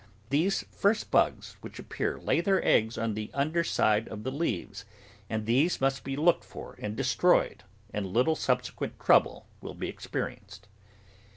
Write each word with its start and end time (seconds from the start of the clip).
These 0.31 0.63
first 0.71 1.11
bugs 1.11 1.57
which 1.61 1.77
appear 1.77 2.17
lay 2.17 2.41
their 2.41 2.65
eggs 2.67 2.97
on 2.97 3.13
the 3.13 3.29
under 3.35 3.63
side 3.63 4.07
of 4.07 4.23
the 4.23 4.31
leaves, 4.31 4.83
and 5.29 5.45
these 5.45 5.79
must 5.79 6.03
be 6.03 6.15
looked 6.15 6.43
for 6.43 6.75
and 6.79 6.97
destroj^ed 6.97 7.59
and 7.93 8.07
little 8.07 8.35
subsequent 8.35 8.99
trouble 8.99 9.45
will 9.61 9.75
be 9.75 9.89
experienced. 9.89 10.67